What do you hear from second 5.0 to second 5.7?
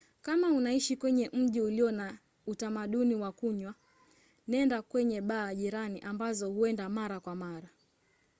baa